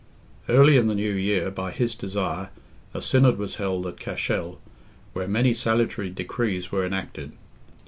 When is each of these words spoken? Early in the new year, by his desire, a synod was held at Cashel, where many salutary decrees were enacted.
Early 0.49 0.77
in 0.77 0.87
the 0.87 0.95
new 0.95 1.11
year, 1.13 1.51
by 1.51 1.69
his 1.69 1.93
desire, 1.93 2.49
a 2.91 3.03
synod 3.03 3.37
was 3.37 3.57
held 3.57 3.85
at 3.85 3.99
Cashel, 3.99 4.59
where 5.13 5.27
many 5.27 5.53
salutary 5.53 6.09
decrees 6.09 6.71
were 6.71 6.83
enacted. 6.83 7.33